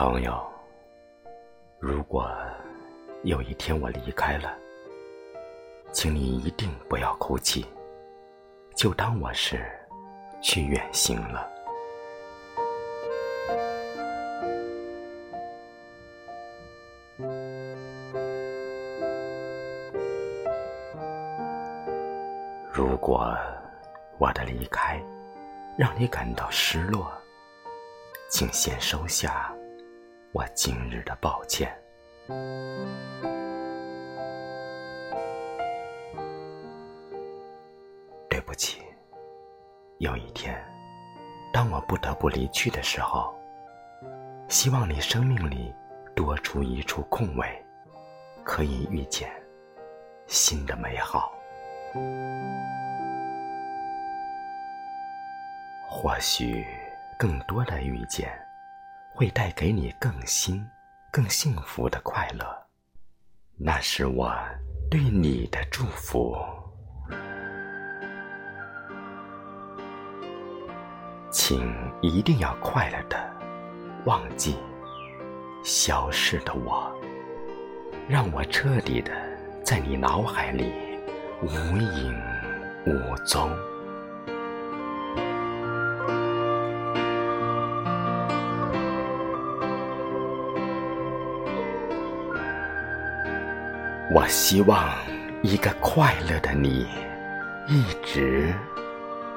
[0.00, 0.40] 朋友
[1.80, 2.30] 如果
[3.24, 4.56] 有一天我离开了，
[5.90, 7.66] 请你一定不要哭泣，
[8.76, 9.68] 就当我是
[10.40, 11.50] 去远行了。
[22.72, 23.36] 如果
[24.18, 25.02] 我的离开
[25.76, 27.12] 让你感到失落，
[28.30, 29.52] 请先收下
[30.32, 31.74] 我今日的抱歉。
[38.28, 38.82] 对不起，
[39.98, 40.62] 有一天，
[41.52, 43.34] 当我不得不离去的时候，
[44.48, 45.74] 希望你生命里
[46.14, 47.64] 多出一处空位，
[48.44, 49.30] 可以遇见
[50.26, 51.32] 新的美好。
[55.88, 56.66] 或许
[57.18, 58.30] 更多的遇见，
[59.18, 60.64] 会带给你更新、
[61.10, 62.46] 更幸福的快乐。
[63.56, 64.32] 那是我
[64.88, 66.36] 对你的祝福。
[71.32, 73.18] 请一定要快乐的
[74.04, 74.56] 忘记
[75.64, 76.88] 消逝的我，
[78.08, 79.10] 让我彻底的
[79.64, 80.72] 在你脑海里
[81.42, 82.22] 无影
[82.86, 83.50] 无踪。
[94.10, 94.88] 我希望
[95.42, 96.86] 一个快乐的你，
[97.66, 98.54] 一直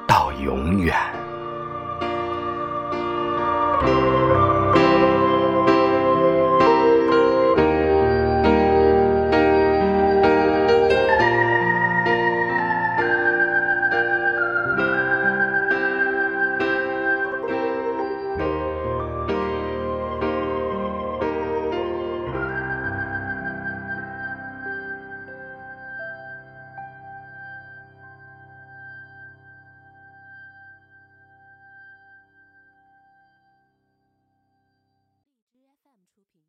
[0.08, 0.96] 到永远。
[36.22, 36.42] 出品。